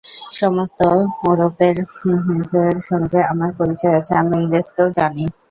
সমস্ত 0.33 0.79
য়ুরোপের 1.21 1.77
সঙ্গে 2.89 3.19
আমার 3.31 3.51
পরিচয় 3.59 3.95
আছে, 3.99 4.13
আমি 4.21 4.35
ইংরেজকেও 4.39 4.87
জানি। 4.97 5.23